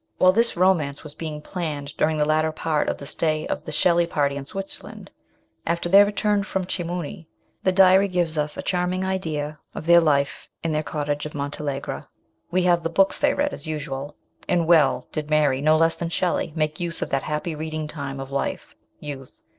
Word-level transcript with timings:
While 0.17 0.31
this 0.31 0.57
romance 0.57 1.03
was 1.03 1.13
being 1.13 1.43
planned 1.43 1.95
during 1.95 2.17
the 2.17 2.25
latter 2.25 2.51
part 2.51 2.89
of 2.89 2.97
the 2.97 3.05
stay 3.05 3.45
of 3.45 3.65
the 3.65 3.71
Shelley 3.71 4.07
party 4.07 4.35
in 4.35 4.45
Switzerland, 4.45 5.11
after 5.67 5.89
their 5.89 6.07
return 6.07 6.41
from 6.41 6.65
Chamouni, 6.65 7.27
the 7.61 7.71
diary 7.71 8.07
gives 8.07 8.35
us 8.35 8.57
a 8.57 8.63
charming 8.63 9.05
idea 9.05 9.59
of 9.75 9.85
their 9.85 10.01
life 10.01 10.49
in 10.63 10.71
their 10.71 10.81
cottage 10.81 11.27
of 11.27 11.35
Montalegre. 11.35 12.07
We 12.49 12.63
have 12.63 12.81
the 12.81 12.89
books 12.89 13.19
they 13.19 13.35
read, 13.35 13.53
as 13.53 13.67
usual; 13.67 14.15
and 14.49 14.65
well 14.65 15.05
did 15.11 15.29
Mary, 15.29 15.61
no 15.61 15.77
less 15.77 15.93
than 15.93 16.09
Shelley, 16.09 16.51
make 16.55 16.79
use 16.79 17.03
of 17.03 17.11
that 17.11 17.21
happy 17.21 17.53
reading 17.53 17.87
time 17.87 18.19
of 18.19 18.31
life 18.31 18.73
youth. 18.99 19.43